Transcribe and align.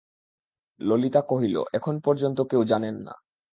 ললিতা 0.79 1.21
কহিল, 1.21 1.55
এখন 1.73 1.95
পর্যন্ত 1.99 2.37
কেউ 2.41 2.61
জানেন 2.63 2.95
না। 3.01 3.13